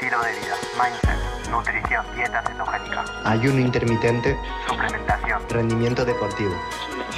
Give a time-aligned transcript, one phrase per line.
[0.00, 4.36] estilo de vida, mindset, nutrición, dieta cetogénica, ayuno intermitente,
[4.68, 6.52] suplementación, rendimiento deportivo.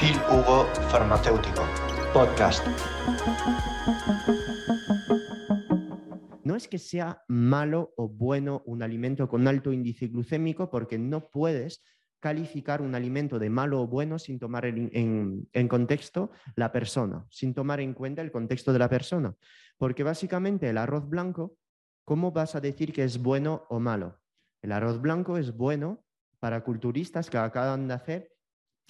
[0.00, 1.62] Phil Hugo Farmacéutico.
[2.14, 2.66] Podcast.
[6.42, 11.28] No es que sea malo o bueno un alimento con alto índice glucémico porque no
[11.28, 11.84] puedes
[12.18, 17.52] calificar un alimento de malo o bueno sin tomar en, en, contexto la persona, sin
[17.52, 19.34] tomar en cuenta el contexto de la persona.
[19.76, 21.56] Porque básicamente el arroz blanco,
[22.10, 24.20] ¿cómo vas a decir que es bueno o malo?
[24.62, 26.04] El arroz blanco es bueno
[26.40, 28.36] para culturistas que acaban de hacer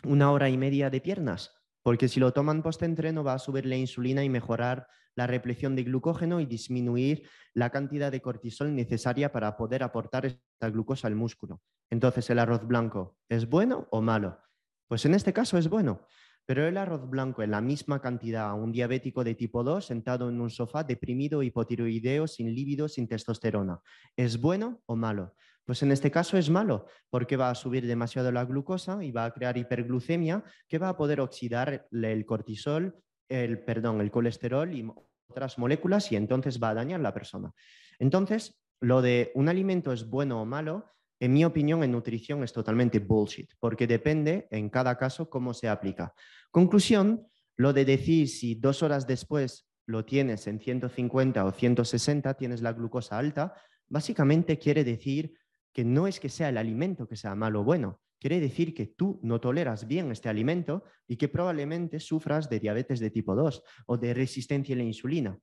[0.04, 3.76] una hora y media de piernas, porque si lo toman post-entreno va a subir la
[3.76, 9.54] insulina y mejorar la repleción de glucógeno y disminuir la cantidad de cortisol necesaria para
[9.54, 11.60] poder aportar esta glucosa al músculo.
[11.90, 14.40] Entonces, ¿el arroz blanco es bueno o malo?
[14.88, 16.06] Pues en este caso es bueno,
[16.50, 20.28] pero el arroz blanco en la misma cantidad a un diabético de tipo 2 sentado
[20.28, 23.80] en un sofá deprimido, hipotiroideo, sin líbido, sin testosterona,
[24.16, 25.36] ¿es bueno o malo?
[25.64, 29.26] Pues en este caso es malo, porque va a subir demasiado la glucosa y va
[29.26, 34.84] a crear hiperglucemia que va a poder oxidar el cortisol, el, perdón, el colesterol y
[35.28, 37.52] otras moléculas y entonces va a dañar a la persona.
[38.00, 40.90] Entonces, lo de un alimento es bueno o malo,
[41.20, 45.68] en mi opinión, en nutrición es totalmente bullshit, porque depende en cada caso cómo se
[45.68, 46.14] aplica.
[46.50, 52.62] Conclusión, lo de decir si dos horas después lo tienes en 150 o 160, tienes
[52.62, 53.54] la glucosa alta,
[53.86, 55.34] básicamente quiere decir
[55.74, 58.86] que no es que sea el alimento que sea malo o bueno, quiere decir que
[58.86, 63.62] tú no toleras bien este alimento y que probablemente sufras de diabetes de tipo 2
[63.86, 65.38] o de resistencia a la insulina.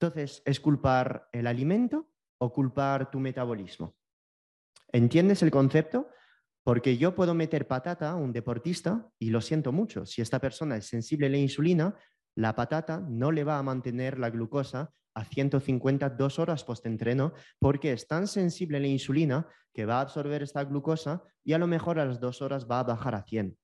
[0.00, 3.94] Entonces, ¿es culpar el alimento o culpar tu metabolismo?
[4.92, 6.08] ¿Entiendes el concepto?
[6.64, 10.06] Porque yo puedo meter patata a un deportista y lo siento mucho.
[10.06, 11.96] Si esta persona es sensible a la insulina,
[12.36, 17.92] la patata no le va a mantener la glucosa a 150 dos horas post-entreno porque
[17.92, 21.66] es tan sensible a la insulina que va a absorber esta glucosa y a lo
[21.66, 23.56] mejor a las dos horas va a bajar a 100.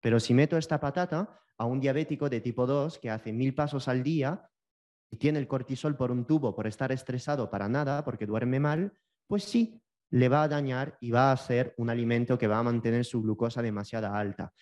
[0.00, 3.88] Pero si meto esta patata a un diabético de tipo 2 que hace mil pasos
[3.88, 4.48] al día
[5.10, 8.92] y tiene el cortisol por un tubo por estar estresado para nada, porque duerme mal,
[9.26, 9.81] pues sí,
[10.12, 13.22] le va a dañar y va a ser un alimento que va a mantener su
[13.22, 14.52] glucosa demasiado alta.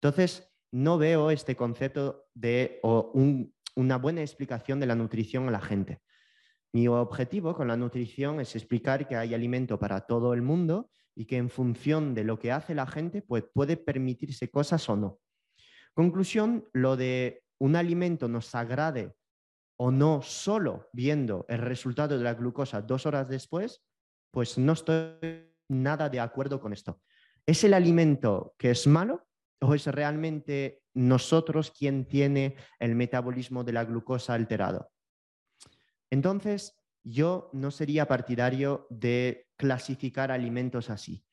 [0.00, 6.00] Entonces, no veo este concepto de una buena explicación de la nutrición a la gente.
[6.72, 11.26] Mi objetivo con la nutrición es explicar que hay alimento para todo el mundo y
[11.26, 15.20] que en función de lo que hace la gente, pues puede permitirse cosas o no.
[15.92, 19.14] Conclusión, lo de un alimento nos agrade
[19.78, 23.82] o no solo viendo el resultado de la glucosa dos horas después,
[24.30, 27.00] pues no estoy nada de acuerdo con esto.
[27.44, 29.26] ¿Es el alimento que es malo
[29.60, 34.90] o es realmente nosotros quien tiene el metabolismo de la glucosa alterado?
[36.10, 41.24] Entonces, yo no sería partidario de clasificar alimentos así.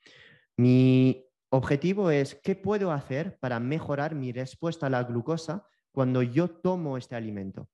[0.55, 6.49] Mi objetivo es qué puedo hacer para mejorar mi respuesta a la glucosa cuando yo
[6.49, 7.69] tomo este alimento.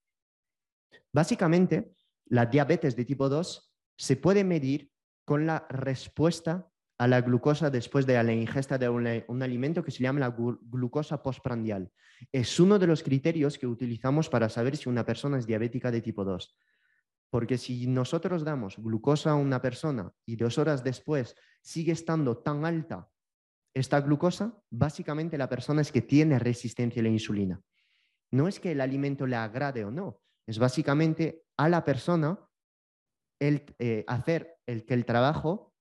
[1.12, 1.94] Básicamente,
[2.26, 4.92] la diabetes de tipo 2 se puede medir
[5.30, 10.02] con la respuesta a la glucosa después de la ingesta de un, alimento que se
[10.02, 11.92] llama la glucosa postprandial.
[12.32, 16.02] Es uno de los criterios que utilizamos para saber si una persona es diabética de
[16.02, 16.58] tipo 2.
[17.30, 22.66] Porque si nosotros damos glucosa a una persona y dos horas después sigue estando tan
[22.66, 23.08] alta
[23.76, 27.62] esta glucosa, básicamente la persona es que tiene resistencia a la insulina.
[28.32, 32.50] No es que el alimento le agrade o no, es básicamente a la persona
[33.40, 35.74] el, eh, hacer el que el trabajo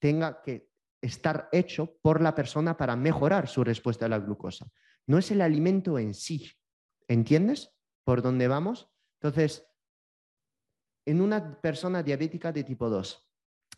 [0.00, 4.70] tenga que estar hecho por la persona para mejorar su respuesta a la glucosa.
[5.06, 6.50] No es el alimento en sí.
[7.08, 7.74] ¿Entiendes
[8.04, 8.88] por dónde vamos?
[9.20, 9.66] Entonces,
[11.04, 13.28] en una persona diabética de tipo 2,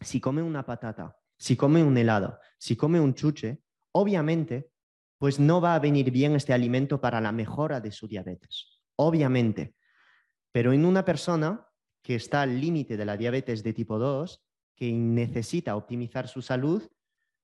[0.01, 3.63] si come una patata, si come un helado, si come un chuche,
[3.93, 4.71] obviamente,
[5.19, 8.83] pues no va a venir bien este alimento para la mejora de su diabetes.
[8.97, 9.75] Obviamente.
[10.53, 11.67] Pero en una persona
[12.03, 14.44] que está al límite de la diabetes de tipo 2,
[14.77, 16.83] que necesita optimizar su salud,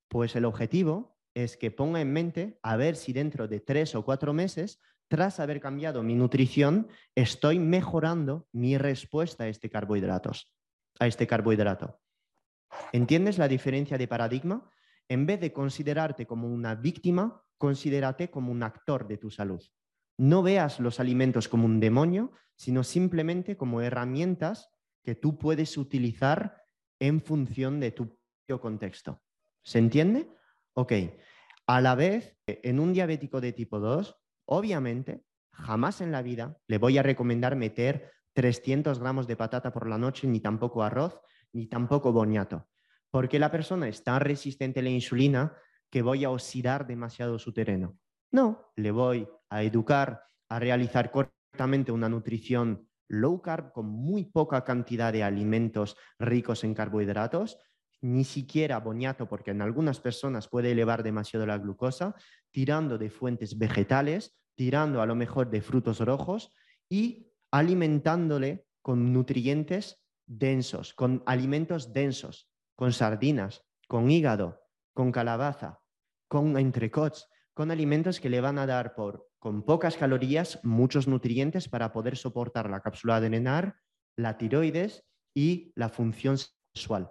[0.08, 4.04] pues el objetivo es que ponga en mente a ver si dentro de tres o
[4.04, 10.52] cuatro meses, tras haber cambiado mi nutrición, estoy mejorando mi respuesta a este carbohidratos,
[10.98, 12.00] a este carbohidrato.
[12.92, 14.70] ¿Entiendes la diferencia de paradigma?
[15.08, 19.62] En vez de considerarte como una víctima, considérate como un actor de tu salud.
[20.16, 24.70] No veas los alimentos como un demonio, sino simplemente como herramientas
[25.02, 26.59] que tú puedes utilizar
[27.00, 29.22] en función de tu propio contexto.
[29.64, 30.28] ¿Se entiende?
[30.74, 30.92] Ok.
[31.66, 34.16] A la vez, en un diabético de tipo 2,
[34.46, 39.88] obviamente, jamás en la vida le voy a recomendar meter 300 gramos de patata por
[39.88, 41.20] la noche, ni tampoco arroz,
[41.52, 42.68] ni tampoco boniato,
[43.10, 45.56] porque la persona es tan resistente a la insulina
[45.90, 47.98] que voy a oxidar demasiado su terreno.
[48.32, 54.64] No, le voy a educar a realizar correctamente una nutrición low carb con muy poca
[54.64, 57.58] cantidad de alimentos ricos en carbohidratos,
[58.00, 62.14] ni siquiera boniato, porque en algunas personas puede elevar demasiado la glucosa,
[62.50, 66.54] tirando de fuentes vegetales, tirando a lo mejor de frutos rojos
[66.88, 74.62] y alimentándole con nutrientes densos, con alimentos densos, con sardinas, con hígado,
[74.94, 75.80] con calabaza,
[76.28, 81.68] con entrecots, con alimentos que le van a dar por con pocas calorías muchos nutrientes
[81.68, 83.76] para poder soportar la cápsula adrenar,
[84.16, 85.02] la tiroides
[85.34, 86.36] y la función
[86.74, 87.10] sexual.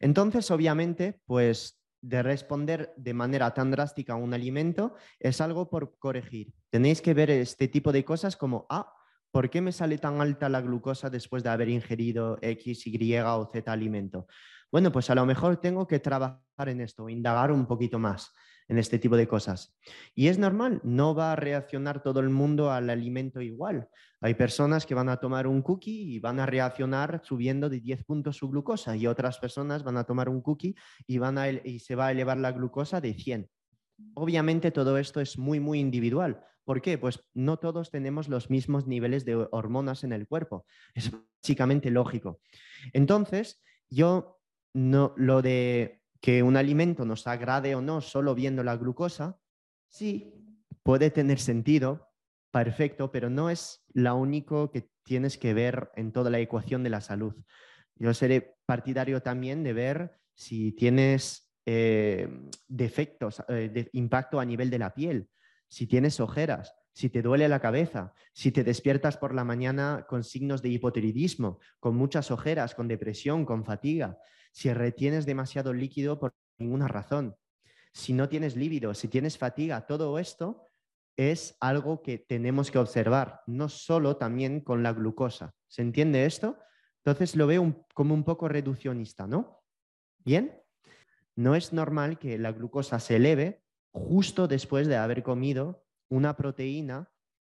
[0.00, 5.98] Entonces, obviamente, pues de responder de manera tan drástica a un alimento es algo por
[5.98, 6.52] corregir.
[6.70, 8.92] Tenéis que ver este tipo de cosas como, ah,
[9.30, 13.48] ¿por qué me sale tan alta la glucosa después de haber ingerido X, Y o
[13.52, 14.26] Z alimento?
[14.70, 18.32] Bueno, pues a lo mejor tengo que trabajar en esto, indagar un poquito más
[18.72, 19.76] en este tipo de cosas.
[20.14, 23.90] Y es normal, no va a reaccionar todo el mundo al alimento igual.
[24.22, 28.04] Hay personas que van a tomar un cookie y van a reaccionar subiendo de 10
[28.04, 30.74] puntos su glucosa y otras personas van a tomar un cookie
[31.06, 33.50] y, van a, y se va a elevar la glucosa de 100.
[34.14, 36.42] Obviamente todo esto es muy, muy individual.
[36.64, 36.96] ¿Por qué?
[36.96, 40.64] Pues no todos tenemos los mismos niveles de hormonas en el cuerpo.
[40.94, 42.40] Es básicamente lógico.
[42.94, 44.40] Entonces, yo
[44.72, 49.40] no, lo de que un alimento nos agrade o no solo viendo la glucosa,
[49.88, 50.32] sí,
[50.84, 52.12] puede tener sentido,
[52.52, 56.90] perfecto, pero no es lo único que tienes que ver en toda la ecuación de
[56.90, 57.34] la salud.
[57.96, 62.28] Yo seré partidario también de ver si tienes eh,
[62.68, 65.28] defectos, eh, de impacto a nivel de la piel,
[65.68, 70.22] si tienes ojeras, si te duele la cabeza, si te despiertas por la mañana con
[70.22, 74.18] signos de hipotiroidismo, con muchas ojeras, con depresión, con fatiga,
[74.52, 77.36] si retienes demasiado líquido por ninguna razón,
[77.92, 80.68] si no tienes líbido, si tienes fatiga, todo esto
[81.16, 85.54] es algo que tenemos que observar, no solo también con la glucosa.
[85.68, 86.58] ¿Se entiende esto?
[87.04, 89.62] Entonces lo veo como un poco reduccionista, ¿no?
[90.24, 90.62] Bien,
[91.36, 93.62] no es normal que la glucosa se eleve
[93.92, 97.11] justo después de haber comido una proteína,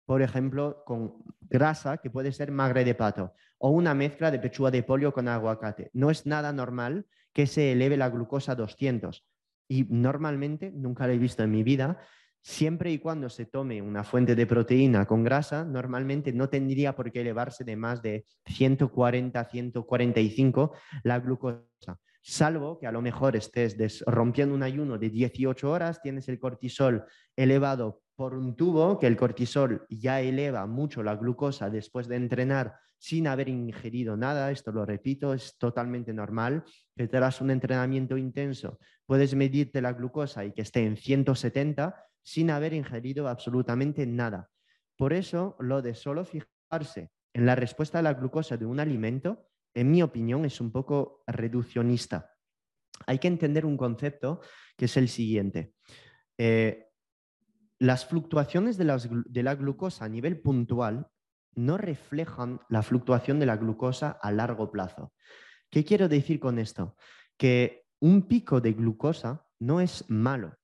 [0.07, 4.71] por ejemplo, con grasa, que puede ser magre de pato, o una mezcla de pechuga
[4.71, 5.91] de pollo con aguacate.
[5.91, 9.25] No es nada normal que se eleve la glucosa a 200.
[9.67, 11.99] Y normalmente, nunca lo he visto en mi vida,
[12.41, 17.11] siempre y cuando se tome una fuente de proteína con grasa, normalmente no tendría por
[17.11, 20.71] qué elevarse de más de 140, 145
[21.03, 26.27] la glucosa salvo que a lo mejor estés rompiendo un ayuno de 18 horas, tienes
[26.27, 27.05] el cortisol
[27.37, 32.79] elevado por un tubo, que el cortisol ya eleva mucho la glucosa después de entrenar
[32.97, 36.63] sin haber ingerido nada, esto lo repito, es totalmente normal,
[36.95, 42.49] que tras un entrenamiento intenso puedes medirte la glucosa y que esté en 170 sin
[42.49, 44.49] haber ingerido absolutamente nada.
[44.97, 49.45] Por eso, lo de solo fijarse en la respuesta a la glucosa de un alimento
[49.75, 52.33] en mi opinión, es un poco reduccionista.
[53.05, 54.41] Hay que entender un concepto
[54.75, 55.75] que es el siguiente.
[56.35, 56.86] Eh,
[57.79, 58.85] las fluctuaciones de,
[59.43, 61.09] la glucosa a nivel puntual
[61.55, 65.13] no reflejan la fluctuación de la glucosa a largo plazo.
[65.69, 66.95] ¿Qué quiero decir con esto?
[67.37, 70.57] Que un pico de glucosa no es malo.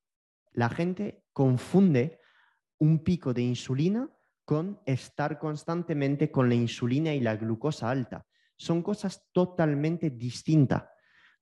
[0.51, 2.20] La gente confunde
[2.79, 4.10] un pico de insulina
[4.46, 8.25] con estar constantemente con la insulina y la glucosa alta
[8.58, 10.86] son cosas totalmente distintas.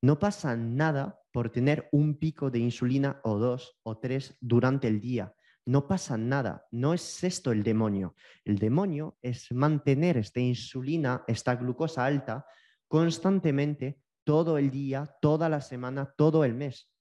[0.02, 5.00] No pasa nada por tener un pico de insulina o dos o tres durante el
[5.00, 5.34] día.
[5.66, 6.66] No pasa nada.
[6.72, 8.16] No es esto el demonio.
[8.46, 12.46] El demonio es mantener esta insulina, esta glucosa alta
[12.88, 16.92] constantemente todo el día, toda la semana, todo el mes.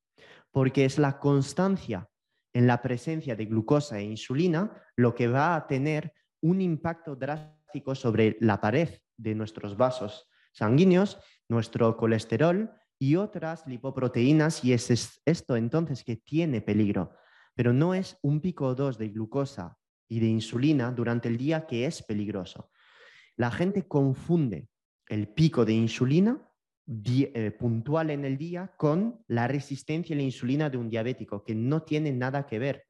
[0.50, 2.08] Porque es la constancia
[2.52, 7.94] en la presencia de glucosa e insulina lo que va a tener un impacto drástico
[7.94, 15.56] sobre la pared de nuestros vasos sanguíneos, nuestro colesterol y otras lipoproteínas y es esto
[15.56, 17.12] entonces que tiene peligro.
[17.54, 19.78] Pero no es un pico o dos de glucosa
[20.08, 22.70] y de insulina durante el día que es peligroso.
[23.36, 24.68] La gente confunde
[25.08, 26.46] el pico de insulina
[26.86, 31.54] eh, puntual en el día con la resistencia a la insulina de un diabético, que
[31.54, 32.84] no tiene nada que ver.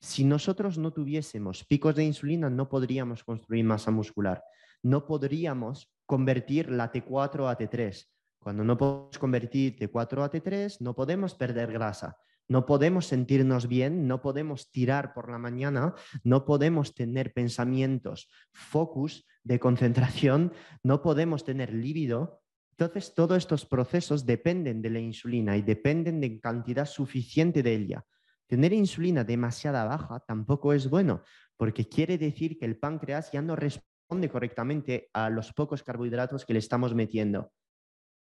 [0.00, 4.42] Si nosotros no tuviésemos picos de insulina, no podríamos construir masa muscular
[4.82, 8.06] no podríamos convertir la T4 a T3.
[8.38, 12.16] Cuando no podemos convertir T4 a T3, no podemos perder grasa,
[12.50, 19.24] no podemos sentirnos bien, no podemos tirar por la mañana, no podemos tener pensamientos, focus
[19.44, 20.52] de concentración,
[20.82, 22.42] no podemos tener líbido,
[22.72, 28.04] Entonces, todos estos procesos dependen de la insulina y dependen de cantidad suficiente de ella.
[28.48, 31.22] Tener insulina demasiada baja tampoco es bueno,
[31.56, 36.54] porque quiere decir que el páncreas ya no responde correctamente a los pocos carbohidratos que
[36.54, 37.52] le estamos metiendo.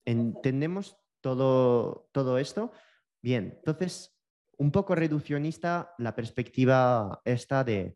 [0.06, 2.74] ¿Entendemos todo, todo esto?
[3.24, 4.19] Bien, entonces,
[4.60, 7.96] un poco reduccionista la perspectiva esta de,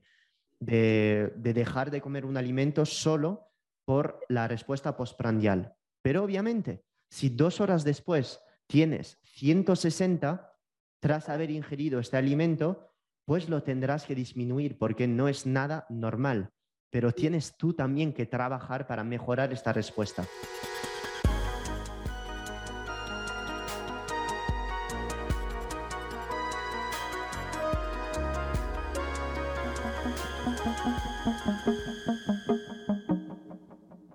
[0.60, 3.52] de, dejar de comer un alimento solo
[3.86, 5.76] por la respuesta postprandial.
[6.02, 10.58] Pero obviamente, si dos horas después tienes 160
[11.02, 12.94] tras haber ingerido este alimento,
[13.26, 16.52] pues lo tendrás que disminuir porque no es nada normal.
[16.90, 20.26] Pero tienes tú también que trabajar para mejorar esta respuesta.